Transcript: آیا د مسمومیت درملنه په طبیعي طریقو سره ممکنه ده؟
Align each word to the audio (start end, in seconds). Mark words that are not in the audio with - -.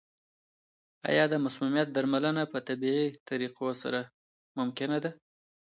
آیا 1.09 1.23
د 1.29 1.35
مسمومیت 1.43 1.87
درملنه 1.95 2.43
په 2.51 2.59
طبیعي 2.67 3.07
طریقو 3.27 3.67
سره 3.83 3.99
ممکنه 4.59 4.97
ده؟ 5.03 5.11